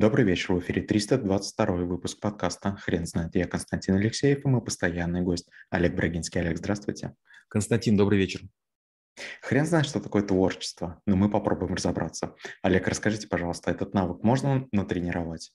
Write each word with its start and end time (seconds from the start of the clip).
Добрый 0.00 0.24
вечер, 0.24 0.54
в 0.54 0.60
эфире 0.60 0.80
322 0.80 1.66
выпуск 1.84 2.20
подкаста 2.20 2.74
«Хрен 2.74 3.04
знает». 3.04 3.34
Я 3.34 3.46
Константин 3.46 3.96
Алексеев 3.96 4.42
и 4.42 4.48
мой 4.48 4.64
постоянный 4.64 5.20
гость 5.20 5.46
Олег 5.68 5.94
Брагинский. 5.94 6.40
Олег, 6.40 6.56
здравствуйте. 6.56 7.14
Константин, 7.48 7.98
добрый 7.98 8.18
вечер. 8.18 8.40
Хрен 9.42 9.66
знает, 9.66 9.84
что 9.84 10.00
такое 10.00 10.22
творчество, 10.22 11.02
но 11.04 11.16
мы 11.16 11.28
попробуем 11.28 11.74
разобраться. 11.74 12.34
Олег, 12.62 12.88
расскажите, 12.88 13.28
пожалуйста, 13.28 13.72
этот 13.72 13.92
навык 13.92 14.22
можно 14.22 14.66
натренировать? 14.72 15.52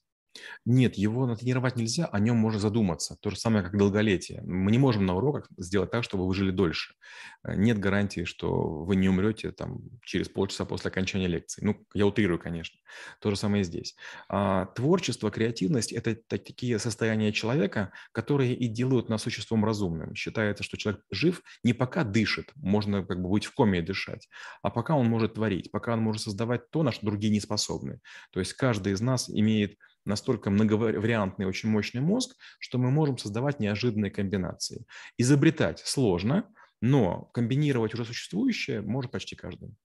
Нет, 0.66 0.96
его 0.96 1.26
натренировать 1.26 1.76
нельзя, 1.76 2.06
о 2.06 2.20
нем 2.20 2.38
можно 2.38 2.60
задуматься. 2.60 3.18
То 3.22 3.30
же 3.30 3.38
самое, 3.38 3.64
как 3.64 3.78
долголетие. 3.78 4.42
Мы 4.46 4.72
не 4.72 4.78
можем 4.78 5.06
на 5.06 5.16
уроках 5.16 5.48
сделать 5.58 5.92
так, 5.92 6.04
чтобы 6.04 6.28
вы 6.28 6.34
жили 6.34 6.52
дольше. 6.52 6.96
Э, 7.44 7.56
нет 7.56 7.80
гарантии, 7.80 8.24
что 8.24 8.84
вы 8.84 8.96
не 8.96 9.10
умрете 9.10 9.52
там, 9.52 9.80
через 10.04 10.30
полчаса 10.30 10.66
после 10.66 10.90
окончания 10.90 11.28
лекции. 11.28 11.64
Ну, 11.64 11.86
я 11.94 12.06
утрирую, 12.06 12.40
конечно. 12.40 12.80
То 13.20 13.30
же 13.30 13.36
самое 13.36 13.62
и 13.62 13.64
здесь. 13.64 13.96
А, 14.30 14.66
творчество, 14.68 15.32
креативность– 15.32 15.92
это 15.94 16.16
такие 16.16 16.80
состояния 16.80 17.32
человека, 17.32 17.92
которые 18.12 18.56
и 18.56 18.68
делают 18.68 19.10
нас 19.10 19.24
существом 19.24 19.66
разумным. 19.66 20.16
Считается, 20.16 20.64
что 20.64 20.78
человек 20.78 21.04
жив 21.12 21.42
не 21.64 21.74
пока 21.74 22.04
дышит, 22.04 22.52
можно 22.56 23.04
как 23.04 23.22
бы 23.22 23.30
быть 23.30 23.46
в 23.46 23.54
коме 23.54 23.80
и 23.80 23.82
дышать, 23.82 24.30
а 24.62 24.70
пока 24.70 24.96
он 24.96 25.08
может 25.08 25.36
творить, 25.36 25.72
пока 25.72 25.94
он 25.94 26.02
может 26.02 26.22
создавать 26.22 26.70
то, 26.72 26.84
на 26.84 26.92
что 26.92 27.06
другие 27.06 27.32
не 27.32 27.40
способны. 27.40 28.00
То 28.32 28.40
есть 28.40 28.54
каждый 28.54 28.94
из 28.94 29.02
нас 29.02 29.30
имеет 29.30 29.78
настолько 30.06 30.50
многовариантный, 30.50 31.46
очень 31.46 31.70
мощный 31.70 32.02
мозг, 32.02 32.36
что 32.60 32.78
мы 32.78 32.92
можем 32.92 33.18
создавать 33.18 33.60
неожиданные 33.60 34.12
комбинации. 34.12 34.86
Изобретать 35.18 35.80
сложно, 35.80 36.48
но 36.82 37.26
комбинировать 37.34 37.94
уже 37.94 38.06
существующее 38.06 38.82
может 38.82 39.12
почти 39.12 39.36
каждый. 39.36 39.76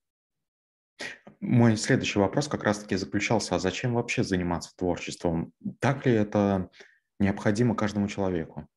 Мой 1.39 1.75
следующий 1.75 2.19
вопрос 2.19 2.47
как 2.47 2.63
раз-таки 2.63 2.95
заключался, 2.95 3.55
а 3.55 3.59
зачем 3.59 3.95
вообще 3.95 4.23
заниматься 4.23 4.75
творчеством? 4.77 5.53
Так 5.79 6.05
ли 6.05 6.13
это 6.13 6.69
необходимо 7.19 7.75
каждому 7.75 8.07
человеку? 8.07 8.67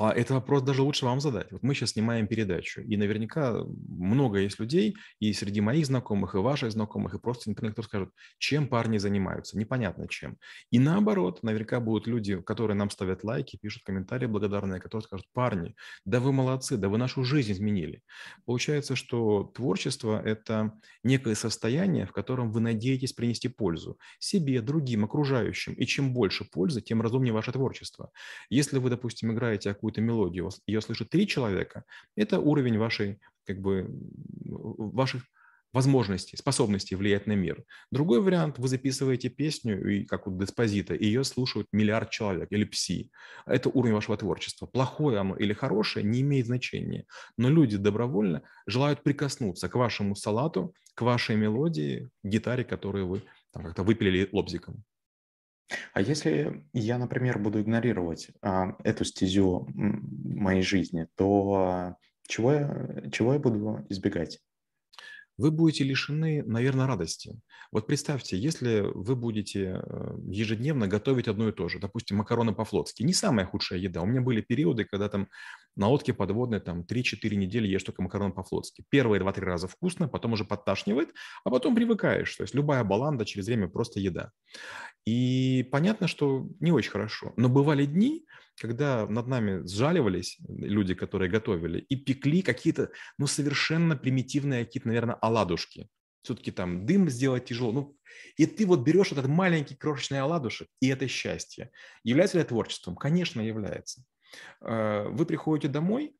А 0.00 0.12
это 0.12 0.34
вопрос 0.34 0.62
даже 0.62 0.82
лучше 0.82 1.04
вам 1.04 1.20
задать. 1.20 1.50
Вот 1.50 1.64
мы 1.64 1.74
сейчас 1.74 1.90
снимаем 1.90 2.28
передачу, 2.28 2.80
и 2.82 2.96
наверняка 2.96 3.64
много 3.88 4.38
есть 4.38 4.60
людей, 4.60 4.96
и 5.18 5.32
среди 5.32 5.60
моих 5.60 5.86
знакомых, 5.86 6.36
и 6.36 6.38
ваших 6.38 6.70
знакомых, 6.70 7.14
и 7.14 7.18
просто, 7.18 7.48
например, 7.48 7.72
кто 7.72 7.82
скажет, 7.82 8.10
чем 8.38 8.68
парни 8.68 8.98
занимаются, 8.98 9.58
непонятно 9.58 10.06
чем. 10.06 10.38
И 10.70 10.78
наоборот, 10.78 11.42
наверняка 11.42 11.80
будут 11.80 12.06
люди, 12.06 12.40
которые 12.42 12.76
нам 12.76 12.90
ставят 12.90 13.24
лайки, 13.24 13.56
пишут 13.56 13.82
комментарии 13.82 14.26
благодарные, 14.26 14.80
которые 14.80 15.04
скажут, 15.04 15.26
парни, 15.32 15.74
да 16.04 16.20
вы 16.20 16.32
молодцы, 16.32 16.76
да 16.76 16.88
вы 16.88 16.96
нашу 16.96 17.24
жизнь 17.24 17.50
изменили. 17.50 18.02
Получается, 18.44 18.94
что 18.94 19.50
творчество– 19.52 20.22
это 20.24 20.78
некое 21.02 21.34
состояние, 21.34 22.06
в 22.06 22.12
котором 22.12 22.52
вы 22.52 22.60
надеетесь 22.60 23.14
принести 23.14 23.48
пользу 23.48 23.98
себе, 24.20 24.60
другим, 24.60 25.04
окружающим. 25.04 25.72
И 25.72 25.86
чем 25.86 26.14
больше 26.14 26.44
пользы, 26.44 26.82
тем 26.82 27.02
разумнее 27.02 27.32
ваше 27.32 27.50
творчество. 27.50 28.12
Если 28.48 28.78
вы, 28.78 28.90
допустим, 28.90 29.32
играете 29.32 29.70
какую-то 29.88 30.00
мелодию, 30.00 30.50
ее 30.66 30.80
слышит 30.80 31.08
три 31.08 31.26
человека, 31.26 31.84
это 32.16 32.40
уровень 32.40 32.78
вашей, 32.78 33.18
как 33.46 33.60
бы, 33.60 33.88
ваших 34.44 35.22
возможностей, 35.72 36.36
способностей 36.36 36.96
влиять 36.96 37.26
на 37.26 37.36
мир. 37.36 37.64
Другой 37.90 38.20
вариант, 38.20 38.58
вы 38.58 38.68
записываете 38.68 39.28
песню, 39.28 39.76
и, 39.90 40.04
как 40.04 40.26
у 40.26 40.38
Деспозита, 40.38 40.94
и 40.94 41.06
ее 41.06 41.24
слушают 41.24 41.66
миллиард 41.72 42.10
человек, 42.10 42.48
или 42.50 42.64
пси. 42.64 43.10
Это 43.46 43.68
уровень 43.68 43.94
вашего 43.94 44.16
творчества. 44.16 44.66
Плохое 44.66 45.18
оно 45.18 45.36
или 45.36 45.54
хорошее 45.54 46.04
не 46.06 46.20
имеет 46.20 46.46
значения. 46.46 47.04
Но 47.38 47.50
люди 47.50 47.76
добровольно 47.76 48.42
желают 48.66 49.02
прикоснуться 49.02 49.68
к 49.68 49.74
вашему 49.74 50.14
салату, 50.16 50.74
к 50.94 51.02
вашей 51.02 51.36
мелодии, 51.36 52.08
гитаре, 52.22 52.64
которую 52.64 53.06
вы 53.06 53.22
там, 53.52 53.64
как-то 53.64 53.82
выпилили 53.82 54.28
лобзиком. 54.32 54.84
А 55.92 56.00
если 56.00 56.64
я, 56.72 56.98
например, 56.98 57.38
буду 57.38 57.60
игнорировать 57.60 58.30
а, 58.42 58.76
эту 58.84 59.04
стезю 59.04 59.68
моей 59.74 60.62
жизни, 60.62 61.06
то 61.16 61.54
а, 61.54 61.96
чего 62.26 62.52
я, 62.52 63.10
чего 63.12 63.34
я 63.34 63.38
буду 63.38 63.84
избегать? 63.88 64.40
Вы 65.38 65.52
будете 65.52 65.84
лишены, 65.84 66.42
наверное, 66.44 66.86
радости. 66.86 67.40
Вот 67.70 67.86
представьте, 67.86 68.36
если 68.36 68.80
вы 68.80 69.14
будете 69.14 69.80
э, 69.82 70.18
ежедневно 70.26 70.88
готовить 70.88 71.28
одно 71.28 71.48
и 71.48 71.52
то 71.52 71.68
же, 71.68 71.78
допустим, 71.78 72.16
макароны 72.16 72.52
по-флотски, 72.52 73.04
не 73.04 73.14
самая 73.14 73.46
худшая 73.46 73.78
еда. 73.78 74.02
У 74.02 74.06
меня 74.06 74.20
были 74.20 74.40
периоды, 74.40 74.84
когда 74.84 75.08
там 75.08 75.28
на 75.76 75.86
лодке 75.86 76.12
подводной 76.12 76.58
там 76.58 76.80
3-4 76.80 77.36
недели 77.36 77.68
ешь 77.68 77.84
только 77.84 78.02
макароны 78.02 78.34
по-флотски. 78.34 78.84
Первые 78.90 79.22
2-3 79.22 79.40
раза 79.40 79.68
вкусно, 79.68 80.08
потом 80.08 80.32
уже 80.32 80.44
подташнивает, 80.44 81.10
а 81.44 81.50
потом 81.50 81.76
привыкаешь. 81.76 82.34
То 82.34 82.42
есть 82.42 82.54
любая 82.54 82.82
баланда 82.82 83.24
через 83.24 83.46
время 83.46 83.68
просто 83.68 84.00
еда. 84.00 84.32
И 85.06 85.68
понятно, 85.70 86.08
что 86.08 86.48
не 86.58 86.72
очень 86.72 86.90
хорошо. 86.90 87.32
Но 87.36 87.48
бывали 87.48 87.86
дни, 87.86 88.26
когда 88.58 89.06
над 89.06 89.26
нами 89.26 89.66
сжаливались 89.66 90.38
люди, 90.48 90.94
которые 90.94 91.30
готовили, 91.30 91.80
и 91.80 91.96
пекли 91.96 92.42
какие-то, 92.42 92.90
ну, 93.18 93.26
совершенно 93.26 93.96
примитивные 93.96 94.64
какие-то, 94.64 94.88
наверное, 94.88 95.16
оладушки. 95.16 95.88
Все-таки 96.22 96.50
там 96.50 96.84
дым 96.84 97.08
сделать 97.08 97.46
тяжело. 97.46 97.72
Ну, 97.72 97.96
и 98.36 98.46
ты 98.46 98.66
вот 98.66 98.80
берешь 98.80 99.12
этот 99.12 99.28
маленький 99.28 99.76
крошечный 99.76 100.20
оладушек, 100.20 100.68
и 100.80 100.88
это 100.88 101.08
счастье. 101.08 101.70
Является 102.04 102.36
ли 102.36 102.42
это 102.42 102.50
творчеством? 102.50 102.96
Конечно, 102.96 103.40
является. 103.40 104.04
Э, 104.60 105.08
вы 105.08 105.24
приходите 105.24 105.68
домой, 105.68 106.16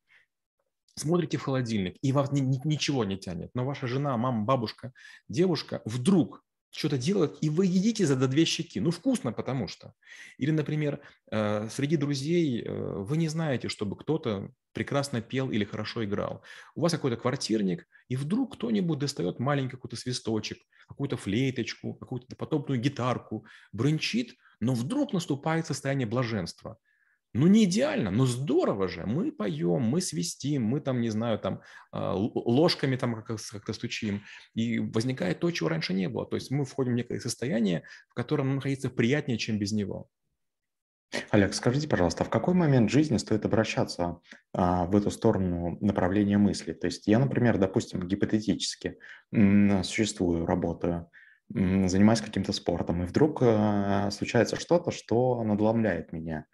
смотрите 0.95 1.37
в 1.37 1.43
холодильник, 1.43 1.97
и 2.01 2.11
вас 2.11 2.31
ничего 2.31 3.03
не 3.03 3.17
тянет. 3.17 3.51
Но 3.53 3.65
ваша 3.65 3.87
жена, 3.87 4.17
мама, 4.17 4.45
бабушка, 4.45 4.93
девушка 5.27 5.81
вдруг 5.85 6.43
что-то 6.71 6.97
делают, 6.97 7.37
и 7.41 7.49
вы 7.49 7.65
едите 7.65 8.05
за 8.05 8.15
две 8.15 8.45
щеки. 8.45 8.79
Ну, 8.79 8.91
вкусно, 8.91 9.31
потому 9.31 9.67
что. 9.67 9.93
Или, 10.37 10.51
например, 10.51 10.99
э, 11.31 11.67
среди 11.69 11.97
друзей 11.97 12.61
э, 12.61 12.71
вы 12.71 13.17
не 13.17 13.27
знаете, 13.27 13.69
чтобы 13.69 13.97
кто-то 13.97 14.51
прекрасно 14.73 15.21
пел 15.21 15.49
или 15.49 15.63
хорошо 15.63 16.05
играл. 16.05 16.43
У 16.75 16.81
вас 16.81 16.91
какой-то 16.91 17.17
квартирник, 17.17 17.87
и 18.07 18.15
вдруг 18.15 18.55
кто-нибудь 18.55 18.99
достает 18.99 19.39
маленький 19.39 19.71
какой-то 19.71 19.95
свисточек, 19.95 20.59
какую-то 20.87 21.17
флейточку, 21.17 21.95
какую-то 21.95 22.35
потопную 22.35 22.79
гитарку, 22.79 23.45
бренчит, 23.71 24.35
но 24.59 24.73
вдруг 24.73 25.13
наступает 25.13 25.65
состояние 25.65 26.07
блаженства– 26.07 26.77
ну, 27.33 27.47
не 27.47 27.65
идеально, 27.65 28.09
но 28.09 28.25
здорово 28.25 28.87
же. 28.87 29.05
Мы 29.05 29.31
поем, 29.31 29.81
мы 29.81 30.01
свистим, 30.01 30.63
мы 30.63 30.81
там, 30.81 30.99
не 30.99 31.09
знаю, 31.09 31.37
там 31.39 31.61
а, 31.91 32.15
ложками 32.15 32.95
там 32.95 33.23
как-то 33.23 33.73
стучим. 33.73 34.23
И 34.55 34.79
возникает 34.79 35.39
то, 35.39 35.51
чего 35.51 35.69
раньше 35.69 35.93
не 35.93 36.09
было. 36.09 36.25
То 36.25 36.35
есть 36.35 36.49
мы 36.49 36.65
входим 36.65 36.93
в 36.93 36.95
некое 36.95 37.19
состояние, 37.19 37.83
в 38.09 38.15
котором 38.15 38.47
нам 38.47 38.55
находиться 38.55 38.89
приятнее, 38.89 39.37
чем 39.37 39.59
без 39.59 39.71
него. 39.71 40.09
Олег, 41.31 41.53
скажите, 41.53 41.87
пожалуйста, 41.87 42.23
в 42.23 42.29
какой 42.29 42.53
момент 42.53 42.89
жизни 42.89 43.17
стоит 43.17 43.45
обращаться 43.45 44.19
а, 44.53 44.85
в 44.85 44.95
эту 44.95 45.11
сторону 45.11 45.77
направления 45.81 46.37
мысли? 46.37 46.73
То 46.73 46.87
есть 46.87 47.07
я, 47.07 47.19
например, 47.19 47.57
допустим, 47.57 48.07
гипотетически 48.07 48.97
м, 49.31 49.83
существую, 49.83 50.45
работаю, 50.45 51.09
занимаюсь 51.49 52.21
каким-то 52.21 52.53
спортом, 52.53 53.03
и 53.03 53.05
вдруг 53.05 53.41
э, 53.41 54.09
случается 54.11 54.55
что-то, 54.55 54.91
что 54.91 55.43
надломляет 55.43 56.13
меня. 56.13 56.45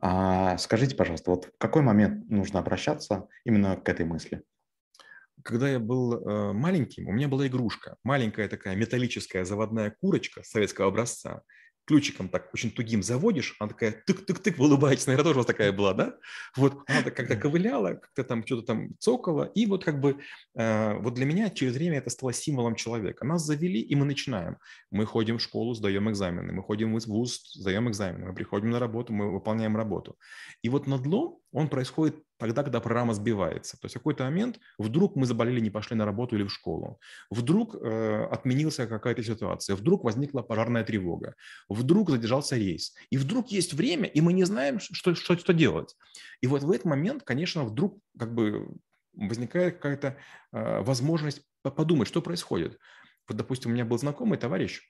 А, 0.00 0.58
скажите, 0.58 0.96
пожалуйста, 0.96 1.30
вот 1.30 1.46
в 1.46 1.58
какой 1.58 1.82
момент 1.82 2.28
нужно 2.28 2.58
обращаться 2.58 3.28
именно 3.44 3.76
к 3.76 3.88
этой 3.88 4.04
мысли? 4.04 4.42
Когда 5.42 5.68
я 5.68 5.78
был 5.78 6.14
э, 6.14 6.52
маленьким, 6.52 7.08
у 7.08 7.12
меня 7.12 7.28
была 7.28 7.46
игрушка, 7.46 7.96
маленькая 8.02 8.48
такая 8.48 8.76
металлическая 8.76 9.44
заводная 9.44 9.96
курочка 10.00 10.42
советского 10.42 10.88
образца, 10.88 11.42
ключиком 11.86 12.28
так 12.28 12.52
очень 12.54 12.70
тугим 12.70 13.02
заводишь, 13.02 13.56
она 13.58 13.68
такая 13.68 14.02
тык-тык-тык, 14.06 14.56
вы 14.56 14.66
улыбаетесь, 14.66 15.06
наверное, 15.06 15.24
тоже 15.24 15.38
у 15.38 15.40
вас 15.40 15.46
такая 15.46 15.72
была, 15.72 15.94
да? 15.94 16.16
Вот 16.56 16.82
она 16.86 17.10
как-то 17.10 17.36
ковыляла, 17.36 17.94
как-то 17.94 18.24
там 18.24 18.44
что-то 18.46 18.62
там 18.62 18.98
цокала, 18.98 19.44
и 19.44 19.66
вот 19.66 19.84
как 19.84 20.00
бы 20.00 20.20
э, 20.54 20.94
вот 20.98 21.14
для 21.14 21.26
меня 21.26 21.50
через 21.50 21.74
время 21.74 21.98
это 21.98 22.10
стало 22.10 22.32
символом 22.32 22.74
человека. 22.74 23.24
Нас 23.24 23.44
завели, 23.44 23.80
и 23.80 23.94
мы 23.94 24.04
начинаем. 24.04 24.56
Мы 24.90 25.06
ходим 25.06 25.38
в 25.38 25.42
школу, 25.42 25.74
сдаем 25.74 26.10
экзамены, 26.10 26.52
мы 26.52 26.62
ходим 26.62 26.96
в 26.96 27.06
ВУЗ, 27.06 27.52
сдаем 27.54 27.88
экзамены, 27.88 28.26
мы 28.26 28.34
приходим 28.34 28.70
на 28.70 28.78
работу, 28.78 29.12
мы 29.12 29.30
выполняем 29.30 29.76
работу. 29.76 30.16
И 30.62 30.68
вот 30.68 30.86
надлом, 30.86 31.38
он 31.54 31.68
происходит 31.68 32.16
тогда, 32.36 32.64
когда 32.64 32.80
программа 32.80 33.14
сбивается. 33.14 33.78
То 33.78 33.84
есть 33.84 33.94
в 33.94 33.98
какой-то 33.98 34.24
момент 34.24 34.58
вдруг 34.76 35.14
мы 35.14 35.24
заболели, 35.24 35.60
не 35.60 35.70
пошли 35.70 35.96
на 35.96 36.04
работу 36.04 36.34
или 36.34 36.42
в 36.42 36.50
школу. 36.50 36.98
Вдруг 37.30 37.76
э, 37.76 38.24
отменился 38.24 38.88
какая-то 38.88 39.22
ситуация. 39.22 39.76
Вдруг 39.76 40.02
возникла 40.02 40.42
пожарная 40.42 40.82
тревога. 40.82 41.36
Вдруг 41.68 42.10
задержался 42.10 42.56
рейс. 42.56 42.94
И 43.10 43.16
вдруг 43.16 43.52
есть 43.52 43.72
время, 43.72 44.08
и 44.08 44.20
мы 44.20 44.32
не 44.32 44.42
знаем, 44.42 44.80
что, 44.80 45.14
что, 45.14 45.36
что 45.38 45.52
делать. 45.52 45.94
И 46.40 46.48
вот 46.48 46.64
в 46.64 46.70
этот 46.72 46.86
момент, 46.86 47.22
конечно, 47.22 47.64
вдруг 47.64 48.00
как 48.18 48.34
бы 48.34 48.66
возникает 49.12 49.76
какая-то 49.76 50.16
э, 50.52 50.80
возможность 50.82 51.42
подумать, 51.62 52.08
что 52.08 52.20
происходит. 52.20 52.80
Вот, 53.28 53.36
допустим, 53.36 53.70
у 53.70 53.74
меня 53.74 53.84
был 53.84 53.96
знакомый 53.96 54.38
товарищ, 54.38 54.82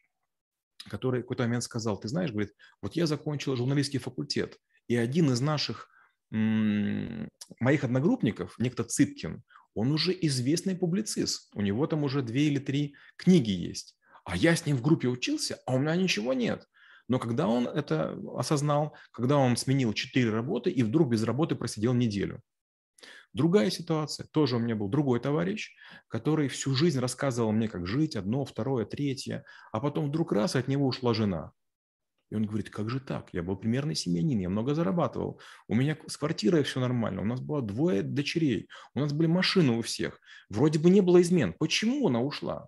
который 0.89 1.21
в 1.21 1.25
какой-то 1.25 1.43
момент 1.43 1.63
сказал, 1.63 2.01
ты 2.01 2.09
знаешь, 2.09 2.31
говорит, 2.31 2.55
вот 2.81 2.97
я 2.97 3.07
закончил 3.07 3.55
журналистский 3.55 3.99
факультет, 3.99 4.57
и 4.89 4.97
один 4.97 5.31
из 5.31 5.43
наших 5.43 5.91
моих 6.31 7.85
одногруппников, 7.85 8.59
некто 8.59 8.85
Цыпкин, 8.85 9.43
он 9.75 9.93
уже 9.93 10.17
известный 10.23 10.77
публицист. 10.77 11.51
У 11.55 11.61
него 11.61 11.87
там 11.87 12.05
уже 12.05 12.23
две 12.23 12.45
или 12.45 12.59
три 12.59 12.95
книги 13.17 13.51
есть. 13.51 13.97
А 14.25 14.37
я 14.37 14.57
с 14.57 14.67
ним 14.67 14.77
в 14.77 14.83
группе 14.83 15.09
учился, 15.09 15.61
а 15.67 15.75
у 15.75 15.79
меня 15.79 15.97
ничего 15.97 16.33
нет. 16.33 16.67
Но 17.09 17.19
когда 17.19 17.47
он 17.47 17.67
это 17.67 18.19
осознал, 18.37 18.97
когда 19.11 19.37
он 19.37 19.57
сменил 19.57 19.93
четыре 19.93 20.31
работы 20.31 20.71
и 20.71 20.83
вдруг 20.83 21.11
без 21.11 21.23
работы 21.25 21.55
просидел 21.55 21.93
неделю. 21.93 22.41
Другая 23.35 23.69
ситуация, 23.71 24.27
тоже 24.31 24.57
у 24.57 24.59
меня 24.61 24.77
был 24.77 24.89
другой 24.89 25.19
товарищ, 25.19 25.75
который 26.09 26.49
всю 26.49 26.75
жизнь 26.75 27.01
рассказывал 27.01 27.51
мне, 27.51 27.69
как 27.69 27.85
жить, 27.87 28.15
одно, 28.15 28.45
второе, 28.45 28.87
третье, 28.87 29.45
а 29.73 29.81
потом 29.81 30.09
вдруг 30.09 30.33
раз 30.33 30.55
от 30.55 30.69
него 30.69 30.87
ушла 30.87 31.15
жена. 31.15 31.53
И 32.35 32.37
он 32.37 32.47
говорит, 32.47 32.69
как 32.69 32.91
же 32.91 32.99
так? 32.99 33.29
Я 33.33 33.45
был 33.45 33.55
примерный 33.55 33.95
семьянин, 33.95 34.41
я 34.41 34.51
много 34.51 34.75
зарабатывал. 34.75 35.41
У 35.69 35.77
меня 35.77 35.97
с 36.09 36.17
квартирой 36.17 36.65
все 36.65 36.81
нормально, 36.81 37.23
у 37.23 37.25
нас 37.25 37.41
было 37.41 37.63
двое 37.63 38.03
дочерей, 38.03 38.69
у 38.93 38.99
нас 38.99 39.13
были 39.13 39.29
машины 39.29 39.79
у 39.79 39.83
всех. 39.83 40.19
Вроде 40.49 40.81
бы 40.81 40.91
не 40.91 41.01
было 41.01 41.23
измен. 41.23 41.53
Почему 41.53 42.09
она 42.09 42.21
ушла? 42.21 42.67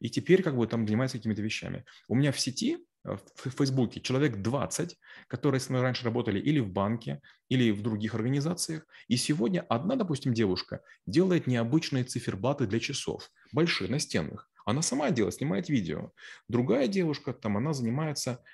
И 0.00 0.08
теперь 0.08 0.42
как 0.42 0.56
бы 0.56 0.66
там 0.66 0.86
занимается 0.86 1.18
какими-то 1.18 1.42
вещами. 1.42 1.84
У 2.08 2.14
меня 2.14 2.32
в 2.32 2.40
сети, 2.40 2.78
э, 3.04 3.18
в 3.34 3.50
Фейсбуке, 3.50 4.00
человек 4.00 4.38
20, 4.38 4.96
которые 5.26 5.60
с 5.60 5.68
мной 5.68 5.82
раньше 5.82 6.06
работали 6.06 6.40
или 6.40 6.58
в 6.58 6.70
банке, 6.70 7.20
или 7.50 7.70
в 7.72 7.82
других 7.82 8.14
организациях. 8.14 8.86
И 9.06 9.18
сегодня 9.18 9.66
одна, 9.68 9.96
допустим, 9.96 10.32
девушка 10.32 10.80
делает 11.04 11.46
необычные 11.46 12.04
циферблаты 12.04 12.66
для 12.66 12.80
часов, 12.80 13.30
большие, 13.52 13.90
настенных. 13.90 14.48
Она 14.68 14.82
сама 14.82 15.10
делает, 15.10 15.34
снимает 15.34 15.70
видео. 15.70 16.12
Другая 16.46 16.88
девушка, 16.88 17.32
там, 17.32 17.56
она 17.56 17.72
занимается 17.72 18.44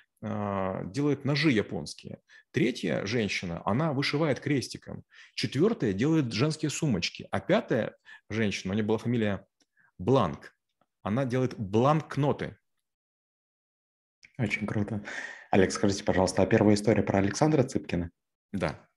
делает 0.85 1.25
ножи 1.25 1.51
японские. 1.51 2.19
Третья 2.51 3.05
женщина, 3.05 3.61
она 3.65 3.93
вышивает 3.93 4.39
крестиком. 4.39 5.03
Четвертая 5.35 5.93
делает 5.93 6.31
женские 6.33 6.69
сумочки. 6.69 7.27
А 7.31 7.39
пятая 7.39 7.95
женщина, 8.29 8.71
у 8.71 8.75
нее 8.75 8.85
была 8.85 8.97
фамилия 8.97 9.45
Бланк, 9.97 10.53
она 11.03 11.25
делает 11.25 11.57
бланкноты. 11.57 12.57
Очень 14.37 14.67
круто. 14.67 15.03
Олег, 15.51 15.71
скажите, 15.71 16.03
пожалуйста, 16.03 16.41
а 16.41 16.45
первая 16.45 16.75
история 16.75 17.03
про 17.03 17.19
Александра 17.19 17.63
Цыпкина? 17.63 18.11
Да. 18.51 18.89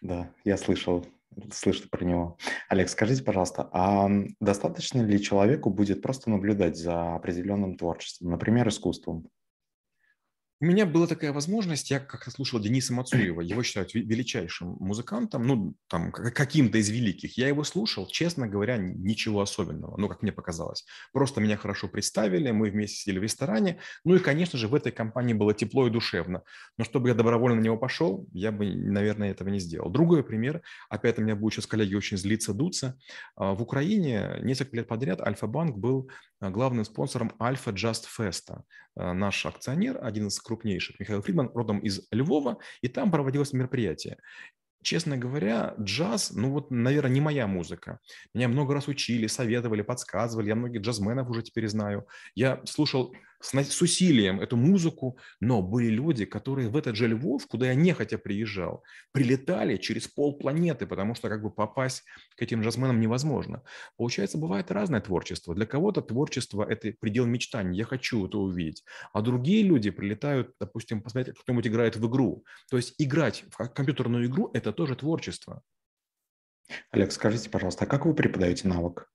Да, 0.00 0.32
я 0.44 0.56
слышал, 0.56 1.04
слышал 1.52 1.88
про 1.88 2.04
него. 2.04 2.38
Олег, 2.68 2.88
скажите, 2.88 3.24
пожалуйста, 3.24 3.68
а 3.72 4.08
достаточно 4.38 5.00
ли 5.02 5.20
человеку 5.20 5.70
будет 5.70 6.02
просто 6.02 6.30
наблюдать 6.30 6.76
за 6.76 7.16
определенным 7.16 7.76
творчеством, 7.76 8.30
например, 8.30 8.68
искусством? 8.68 9.28
У 10.58 10.64
меня 10.64 10.86
была 10.86 11.06
такая 11.06 11.34
возможность, 11.34 11.90
я 11.90 12.00
как-то 12.00 12.30
слушал 12.30 12.58
Дениса 12.58 12.94
Мацуева, 12.94 13.42
его 13.42 13.62
считают 13.62 13.92
величайшим 13.92 14.76
музыкантом, 14.80 15.46
ну, 15.46 15.74
там, 15.86 16.10
каким-то 16.10 16.78
из 16.78 16.88
великих. 16.88 17.36
Я 17.36 17.48
его 17.48 17.62
слушал, 17.62 18.06
честно 18.06 18.48
говоря, 18.48 18.78
ничего 18.78 19.42
особенного, 19.42 19.98
ну, 19.98 20.08
как 20.08 20.22
мне 20.22 20.32
показалось. 20.32 20.86
Просто 21.12 21.42
меня 21.42 21.58
хорошо 21.58 21.88
представили, 21.88 22.52
мы 22.52 22.70
вместе 22.70 22.96
сидели 22.96 23.18
в 23.18 23.22
ресторане, 23.24 23.80
ну 24.04 24.14
и, 24.14 24.18
конечно 24.18 24.58
же, 24.58 24.68
в 24.68 24.74
этой 24.74 24.92
компании 24.92 25.34
было 25.34 25.52
тепло 25.52 25.88
и 25.88 25.90
душевно. 25.90 26.42
Но 26.78 26.84
чтобы 26.84 27.10
я 27.10 27.14
добровольно 27.14 27.60
на 27.60 27.64
него 27.64 27.76
пошел, 27.76 28.26
я 28.32 28.50
бы, 28.50 28.64
наверное, 28.74 29.32
этого 29.32 29.50
не 29.50 29.58
сделал. 29.58 29.90
Другой 29.90 30.24
пример, 30.24 30.62
опять 30.88 31.18
у 31.18 31.22
меня 31.22 31.36
будут 31.36 31.52
сейчас 31.52 31.66
коллеги 31.66 31.94
очень 31.96 32.16
злиться, 32.16 32.54
дуться. 32.54 32.98
А, 33.36 33.52
в 33.52 33.60
Украине 33.60 34.38
несколько 34.40 34.76
лет 34.76 34.88
подряд 34.88 35.20
Альфа-банк 35.20 35.76
был 35.76 36.08
главным 36.50 36.84
спонсором 36.84 37.32
Альфа 37.40 37.70
Just 37.70 38.04
Festa. 38.18 38.62
А, 38.96 39.12
наш 39.12 39.44
акционер, 39.46 39.98
один 40.02 40.28
из 40.28 40.40
крупнейших, 40.40 40.98
Михаил 41.00 41.22
Фридман, 41.22 41.50
родом 41.54 41.78
из 41.80 42.06
Львова, 42.10 42.58
и 42.80 42.88
там 42.88 43.10
проводилось 43.10 43.52
мероприятие. 43.52 44.18
Честно 44.82 45.16
говоря, 45.18 45.74
джаз, 45.80 46.30
ну 46.32 46.52
вот, 46.52 46.70
наверное, 46.70 47.10
не 47.10 47.20
моя 47.20 47.46
музыка. 47.46 47.98
Меня 48.34 48.46
много 48.46 48.72
раз 48.72 48.86
учили, 48.86 49.26
советовали, 49.26 49.82
подсказывали. 49.82 50.48
Я 50.48 50.54
многих 50.54 50.82
джазменов 50.82 51.28
уже 51.28 51.42
теперь 51.42 51.66
знаю. 51.66 52.06
Я 52.36 52.62
слушал 52.66 53.12
с, 53.40 53.54
с 53.54 53.82
усилием 53.82 54.40
эту 54.40 54.56
музыку, 54.56 55.18
но 55.40 55.62
были 55.62 55.88
люди, 55.88 56.24
которые 56.24 56.68
в 56.68 56.76
этот 56.76 56.96
же 56.96 57.08
Львов, 57.08 57.46
куда 57.46 57.66
я 57.66 57.74
нехотя 57.74 58.18
приезжал, 58.18 58.84
прилетали 59.12 59.76
через 59.76 60.08
полпланеты, 60.08 60.86
потому 60.86 61.14
что 61.14 61.28
как 61.28 61.42
бы 61.42 61.50
попасть 61.50 62.04
к 62.36 62.42
этим 62.42 62.62
джазменам 62.62 63.00
невозможно. 63.00 63.62
Получается, 63.96 64.38
бывает 64.38 64.70
разное 64.70 65.00
творчество. 65.00 65.54
Для 65.54 65.66
кого-то 65.66 66.02
творчество– 66.02 66.66
это 66.68 66.92
предел 67.00 67.26
мечтаний, 67.26 67.76
я 67.76 67.84
хочу 67.84 68.26
это 68.26 68.38
увидеть. 68.38 68.84
А 69.12 69.22
другие 69.22 69.62
люди 69.62 69.90
прилетают, 69.90 70.54
допустим, 70.60 71.02
посмотреть, 71.02 71.38
кто-нибудь 71.38 71.66
играет 71.66 71.96
в 71.96 72.08
игру. 72.08 72.44
То 72.70 72.76
есть 72.76 72.94
играть 72.98 73.44
в 73.50 73.68
компьютерную 73.68 74.26
игру– 74.26 74.50
это 74.54 74.72
тоже 74.72 74.96
творчество. 74.96 75.62
Олег, 76.90 77.12
скажите, 77.12 77.48
пожалуйста, 77.50 77.84
а 77.84 77.86
как 77.86 78.06
вы 78.06 78.14
преподаете 78.14 78.68
навык? 78.68 79.08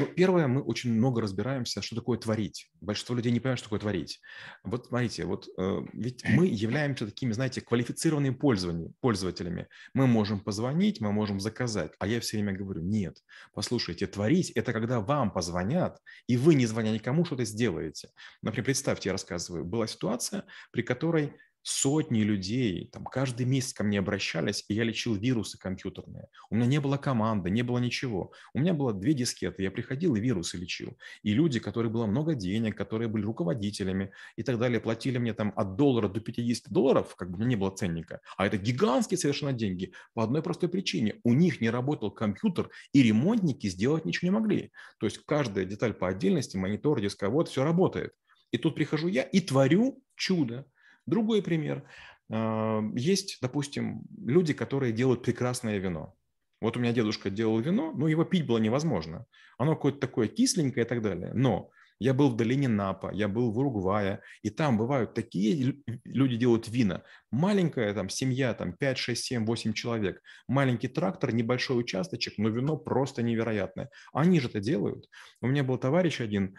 Ну, 0.00 0.06
первое, 0.06 0.46
мы 0.46 0.62
очень 0.62 0.92
много 0.92 1.20
разбираемся, 1.20 1.82
что 1.82 1.94
такое 1.94 2.18
творить. 2.18 2.70
Большинство 2.80 3.14
людей 3.14 3.32
не 3.32 3.40
понимают, 3.40 3.58
что 3.58 3.66
такое 3.66 3.80
творить. 3.80 4.20
Вот 4.64 4.86
смотрите, 4.86 5.26
вот 5.26 5.46
э, 5.58 5.80
ведь 5.92 6.24
мы 6.24 6.46
являемся 6.46 7.06
такими, 7.06 7.32
знаете, 7.32 7.60
квалифицированными 7.60 8.34
пользователями. 8.34 9.68
Мы 9.92 10.06
можем 10.06 10.40
позвонить, 10.40 11.00
мы 11.00 11.12
можем 11.12 11.38
заказать. 11.38 11.92
А 11.98 12.06
я 12.06 12.20
все 12.20 12.38
время 12.38 12.56
говорю, 12.56 12.80
нет, 12.80 13.18
послушайте, 13.52 14.06
творить– 14.06 14.50
это 14.54 14.72
когда 14.72 15.00
вам 15.00 15.30
позвонят, 15.32 16.00
и 16.26 16.38
вы, 16.38 16.54
не 16.54 16.64
звоня 16.64 16.92
никому, 16.92 17.26
что-то 17.26 17.44
сделаете. 17.44 18.08
Например, 18.40 18.64
представьте, 18.64 19.10
я 19.10 19.12
рассказываю, 19.12 19.64
была 19.64 19.86
ситуация, 19.86 20.44
при 20.72 20.82
которой 20.82 21.34
сотни 21.62 22.20
людей, 22.20 22.88
там, 22.92 23.04
каждый 23.04 23.46
месяц 23.46 23.72
ко 23.72 23.84
мне 23.84 23.98
обращались, 23.98 24.64
и 24.68 24.74
я 24.74 24.84
лечил 24.84 25.14
вирусы 25.14 25.58
компьютерные. 25.58 26.28
У 26.48 26.56
меня 26.56 26.66
не 26.66 26.80
было 26.80 26.96
команды, 26.96 27.50
не 27.50 27.62
было 27.62 27.78
ничего. 27.78 28.32
У 28.54 28.60
меня 28.60 28.74
было 28.74 28.92
две 28.92 29.12
дискеты, 29.12 29.62
я 29.62 29.70
приходил 29.70 30.14
и 30.14 30.20
вирусы 30.20 30.56
лечил. 30.56 30.96
И 31.22 31.34
люди, 31.34 31.60
которые 31.60 31.92
было 31.92 32.06
много 32.06 32.34
денег, 32.34 32.76
которые 32.76 33.08
были 33.08 33.24
руководителями 33.24 34.12
и 34.36 34.42
так 34.42 34.58
далее, 34.58 34.80
платили 34.80 35.18
мне 35.18 35.34
там 35.34 35.52
от 35.56 35.76
доллара 35.76 36.08
до 36.08 36.20
50 36.20 36.72
долларов, 36.72 37.14
как 37.16 37.30
бы 37.30 37.36
у 37.36 37.38
меня 37.38 37.50
не 37.50 37.56
было 37.56 37.70
ценника. 37.70 38.20
А 38.36 38.46
это 38.46 38.56
гигантские 38.56 39.18
совершенно 39.18 39.52
деньги 39.52 39.92
по 40.14 40.24
одной 40.24 40.42
простой 40.42 40.68
причине. 40.68 41.20
У 41.24 41.34
них 41.34 41.60
не 41.60 41.70
работал 41.70 42.10
компьютер, 42.10 42.70
и 42.92 43.02
ремонтники 43.02 43.68
сделать 43.68 44.04
ничего 44.04 44.30
не 44.30 44.38
могли. 44.38 44.72
То 44.98 45.06
есть 45.06 45.18
каждая 45.26 45.64
деталь 45.64 45.92
по 45.92 46.08
отдельности, 46.08 46.56
монитор, 46.56 47.00
дисковод, 47.00 47.48
все 47.48 47.64
работает. 47.64 48.12
И 48.50 48.58
тут 48.58 48.74
прихожу 48.74 49.08
я 49.08 49.22
и 49.22 49.40
творю 49.40 50.02
чудо. 50.16 50.66
Другой 51.06 51.42
пример. 51.42 51.84
А, 52.30 52.82
есть, 52.94 53.38
допустим, 53.40 54.02
люди, 54.24 54.52
которые 54.52 54.92
делают 54.92 55.22
прекрасное 55.22 55.78
вино. 55.78 56.14
Вот 56.60 56.76
у 56.76 56.80
меня 56.80 56.92
дедушка 56.92 57.30
делал 57.30 57.58
вино, 57.58 57.92
но 57.92 58.06
его 58.08 58.24
пить 58.24 58.46
было 58.46 58.58
невозможно. 58.58 59.24
Оно 59.58 59.74
какое-то 59.74 59.98
такое 59.98 60.28
кисленькое 60.28 60.84
и 60.84 60.88
так 60.88 61.02
далее. 61.02 61.32
Но 61.34 61.70
я 61.98 62.14
был 62.14 62.30
в 62.30 62.36
долине 62.36 62.66
Напа, 62.66 63.10
я 63.12 63.28
был 63.28 63.52
в 63.52 63.58
Уругвае, 63.58 64.22
и 64.42 64.48
там 64.48 64.78
бывают 64.78 65.12
такие 65.12 65.82
люди 66.04 66.36
делают 66.36 66.66
вина. 66.66 67.02
Маленькая 67.30 67.92
там 67.92 68.08
семья, 68.08 68.54
там 68.54 68.72
5, 68.72 68.98
6, 68.98 69.22
7, 69.22 69.44
8 69.44 69.72
человек. 69.74 70.22
Маленький 70.48 70.88
трактор, 70.88 71.34
небольшой 71.34 71.78
участочек, 71.78 72.38
но 72.38 72.48
вино 72.48 72.78
просто 72.78 73.22
невероятное. 73.22 73.90
Они 74.14 74.40
же 74.40 74.48
это 74.48 74.60
делают. 74.60 75.08
У 75.42 75.46
меня 75.46 75.62
был 75.62 75.76
товарищ 75.76 76.22
один, 76.22 76.56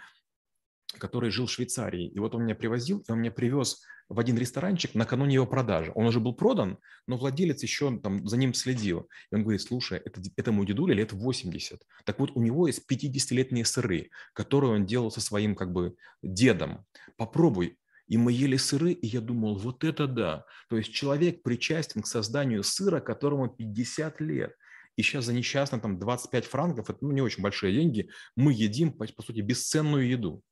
который 1.00 1.32
жил 1.32 1.48
в 1.48 1.52
Швейцарии. 1.52 2.08
И 2.08 2.20
вот 2.20 2.36
он 2.36 2.44
меня 2.44 2.56
привозил, 2.56 3.00
и 3.00 3.12
он 3.12 3.20
мне 3.20 3.32
привез 3.32 3.84
в 4.12 4.20
один 4.20 4.38
ресторанчик 4.38 4.94
накануне 4.94 5.36
его 5.36 5.48
продажи. 5.48 5.92
Он 5.96 6.06
уже 6.06 6.20
был 6.20 6.34
продан, 6.34 6.78
но 7.08 7.18
владелец 7.18 7.64
еще 7.64 7.98
там 8.00 8.28
за 8.28 8.38
ним 8.38 8.54
следил. 8.54 9.08
И 9.32 9.36
он 9.36 9.44
говорит, 9.44 9.62
слушай, 9.62 10.00
это, 10.04 10.22
этому 10.36 10.66
дедуле 10.66 10.94
лет 10.94 11.14
80. 11.14 11.82
Так 12.04 12.20
вот, 12.20 12.32
у 12.36 12.42
него 12.42 12.68
есть 12.68 12.84
50-летние 12.92 13.64
сыры, 13.64 14.10
которые 14.34 14.74
он 14.74 14.86
делал 14.86 15.12
со 15.12 15.22
своим 15.22 15.56
как 15.56 15.72
бы 15.72 15.96
дедом. 16.22 16.86
Попробуй. 17.18 17.78
И 18.08 18.18
мы 18.18 18.34
ели 18.34 18.58
сыры, 18.58 18.92
и 18.92 19.08
я 19.08 19.22
думал, 19.22 19.58
вот 19.58 19.86
это 19.86 20.08
да. 20.08 20.44
То 20.68 20.76
есть 20.76 20.92
человек 20.92 21.42
причастен 21.42 22.02
к 22.02 22.08
созданию 22.08 22.64
сыра, 22.64 23.00
которому 23.00 23.48
50 23.48 24.20
лет. 24.20 24.54
И 24.98 25.04
сейчас 25.04 25.26
за 25.26 25.34
несчастно 25.34 25.80
там 25.80 25.98
25 25.98 26.46
франков, 26.46 26.90
это 26.90 27.00
ну, 27.00 27.12
не 27.12 27.22
очень 27.22 27.42
большие 27.42 27.74
деньги, 27.74 28.10
мы 28.36 28.52
едим, 28.52 28.92
по, 28.92 29.06
по 29.06 29.22
сути, 29.24 29.40
бесценную 29.40 30.10
еду. 30.10 30.44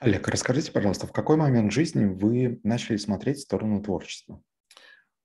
Олег, 0.00 0.28
расскажите, 0.28 0.72
пожалуйста, 0.72 1.06
в 1.06 1.12
какой 1.12 1.36
момент 1.36 1.72
жизни 1.72 2.04
вы 2.04 2.60
начали 2.62 2.96
смотреть 2.96 3.38
в 3.38 3.42
сторону 3.42 3.82
творчества? 3.82 4.42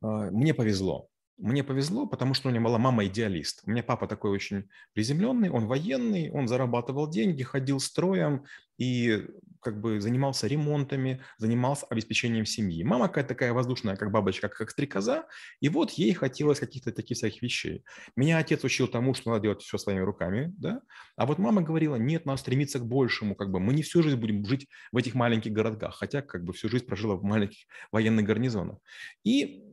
А, 0.02 0.32
мне 0.32 0.54
повезло. 0.54 1.10
Мне 1.38 1.64
повезло, 1.64 2.08
потому 2.08 2.34
что 2.34 2.48
у 2.48 2.52
меня 2.52 2.62
была 2.62 2.80
мама 2.80 3.06
идеалист. 3.06 3.62
У 3.66 3.70
меня 3.70 3.84
папа 3.84 4.08
такой 4.08 4.32
очень 4.32 4.70
приземленный, 4.94 5.52
он 5.52 5.68
военный, 5.68 6.32
он 6.32 6.48
зарабатывал 6.48 7.08
деньги, 7.08 7.44
ходил 7.44 7.80
строем 7.80 8.46
и 8.80 9.24
как 9.62 9.80
бы 9.80 10.02
занимался 10.02 10.48
ремонтами, 10.48 11.22
занимался 11.38 11.86
обеспечением 11.88 12.46
семьи. 12.48 12.84
Мама 12.84 13.08
какая-то 13.08 13.30
такая 13.30 13.54
воздушная, 13.54 13.96
как 13.98 14.12
бабочка, 14.12 14.50
как 14.50 14.72
стрекоза, 14.72 15.26
и 15.60 15.70
вот 15.70 15.92
ей 15.92 16.14
хотелось 16.14 16.60
каких-то 16.60 16.92
таких 16.92 17.18
всяких 17.18 17.44
вещей. 17.44 17.84
Меня 18.16 18.40
отец 18.40 18.64
учил 18.64 18.88
тому, 18.88 19.14
что 19.14 19.30
надо 19.30 19.44
делать 19.44 19.62
все 19.62 19.78
своими 19.78 20.00
руками, 20.00 20.54
да, 20.58 20.82
а 21.18 21.28
вот 21.28 21.38
мама 21.38 21.62
говорила, 21.62 21.98
нет, 21.98 22.26
надо 22.26 22.40
стремиться 22.40 22.80
к 22.80 22.88
большему, 22.88 23.36
как 23.36 23.52
бы 23.52 23.60
мы 23.60 23.74
не 23.74 23.84
всю 23.84 24.02
жизнь 24.02 24.18
будем 24.18 24.44
жить 24.46 24.68
в 24.92 24.98
этих 24.98 25.14
маленьких 25.14 25.52
городках, 25.52 25.96
хотя 25.96 26.22
как 26.24 26.44
бы 26.44 26.54
всю 26.54 26.70
жизнь 26.70 26.86
прожила 26.86 27.16
в 27.16 27.24
маленьких 27.24 27.66
военных 27.92 28.26
гарнизонах. 28.26 28.78
И 29.24 29.67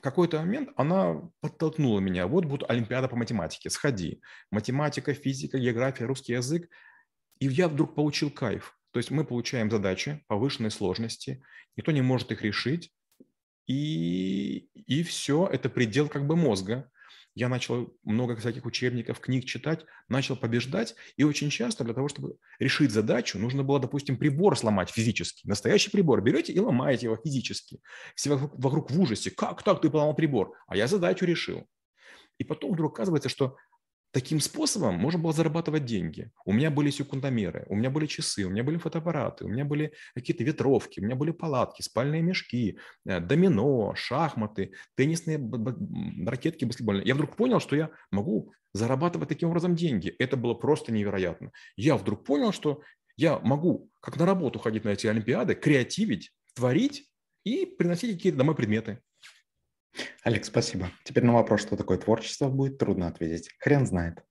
какой-то 0.00 0.38
момент 0.38 0.70
она 0.76 1.22
подтолкнула 1.40 2.00
меня. 2.00 2.26
Вот 2.26 2.44
будет 2.44 2.68
Олимпиада 2.68 3.08
по 3.08 3.16
математике, 3.16 3.70
сходи. 3.70 4.20
Математика, 4.50 5.14
физика, 5.14 5.58
география, 5.58 6.06
русский 6.06 6.32
язык. 6.32 6.68
И 7.38 7.46
я 7.46 7.68
вдруг 7.68 7.94
получил 7.94 8.30
кайф. 8.30 8.76
То 8.92 8.98
есть 8.98 9.10
мы 9.10 9.24
получаем 9.24 9.70
задачи 9.70 10.24
повышенной 10.26 10.70
сложности, 10.70 11.42
никто 11.76 11.92
не 11.92 12.02
может 12.02 12.32
их 12.32 12.42
решить, 12.42 12.92
и, 13.66 14.68
и 14.74 15.02
все, 15.04 15.46
это 15.46 15.68
предел 15.68 16.08
как 16.08 16.26
бы 16.26 16.34
мозга. 16.34 16.90
Я 17.40 17.48
начал 17.48 17.90
много 18.04 18.36
всяких 18.36 18.66
учебников, 18.66 19.18
книг 19.18 19.46
читать, 19.46 19.86
начал 20.10 20.36
побеждать, 20.36 20.94
и 21.16 21.24
очень 21.24 21.48
часто 21.48 21.84
для 21.84 21.94
того, 21.94 22.06
чтобы 22.06 22.36
решить 22.58 22.90
задачу, 22.90 23.38
нужно 23.38 23.62
было, 23.62 23.80
допустим, 23.80 24.18
прибор 24.18 24.58
сломать 24.58 24.90
физически. 24.90 25.46
Настоящий 25.48 25.90
прибор 25.90 26.20
берете 26.20 26.52
и 26.52 26.60
ломаете 26.60 27.06
его 27.06 27.16
физически. 27.16 27.80
Все 28.14 28.36
вокруг, 28.36 28.90
в 28.90 29.00
ужасе. 29.00 29.30
Как 29.30 29.62
так 29.62 29.80
ты 29.80 29.88
поломал 29.88 30.14
прибор? 30.14 30.52
А 30.66 30.76
я 30.76 30.86
задачу 30.86 31.24
решил. 31.24 31.66
И 32.36 32.44
потом 32.44 32.72
вдруг 32.72 32.92
оказывается, 32.92 33.30
что 33.30 33.56
Таким 34.12 34.40
способом 34.40 34.96
можно 34.96 35.20
было 35.20 35.32
зарабатывать 35.32 35.84
деньги. 35.84 36.32
У 36.44 36.52
меня 36.52 36.70
были 36.70 36.90
секундомеры, 36.90 37.64
у 37.68 37.76
меня 37.76 37.90
были 37.90 38.06
часы, 38.06 38.44
у 38.44 38.50
меня 38.50 38.64
были 38.64 38.76
фотоаппараты, 38.76 39.44
у 39.44 39.48
меня 39.48 39.64
были 39.64 39.92
какие-то 40.14 40.42
ветровки, 40.42 40.98
у 40.98 41.04
меня 41.04 41.14
были 41.14 41.30
палатки, 41.30 41.82
спальные 41.82 42.20
мешки, 42.20 42.78
э, 43.06 43.20
домино, 43.20 43.94
шахматы, 43.94 44.72
теннисные 44.96 45.38
ракетки 46.26 46.64
баскетбольные. 46.64 47.06
Я 47.06 47.14
вдруг 47.14 47.36
понял, 47.36 47.60
что 47.60 47.76
я 47.76 47.90
могу 48.10 48.52
зарабатывать 48.72 49.28
таким 49.28 49.50
образом 49.50 49.76
деньги. 49.76 50.08
Это 50.18 50.36
было 50.36 50.54
просто 50.54 50.90
невероятно. 50.92 51.52
Я 51.76 51.96
вдруг 51.96 52.24
понял, 52.24 52.52
что 52.52 52.82
я 53.16 53.38
могу 53.38 53.90
как 54.00 54.16
на 54.16 54.26
работу 54.26 54.58
ходить 54.58 54.84
на 54.84 54.90
эти 54.90 55.06
олимпиады, 55.06 55.54
креативить, 55.54 56.32
творить 56.54 57.08
и 57.44 57.64
приносить 57.64 58.16
какие-то 58.16 58.38
домой 58.38 58.56
предметы. 58.56 59.00
Алекс, 60.22 60.48
спасибо. 60.48 60.90
Теперь 61.04 61.24
на 61.24 61.34
вопрос, 61.34 61.62
что 61.62 61.76
такое 61.76 61.98
творчество, 61.98 62.48
будет 62.48 62.78
трудно 62.78 63.08
ответить. 63.08 63.50
Хрен 63.58 63.86
знает. 63.86 64.24